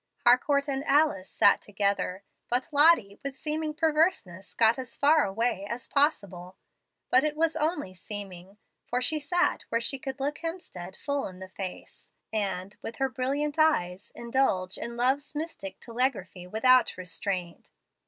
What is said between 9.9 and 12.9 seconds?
could look Hemstead full in the face, and,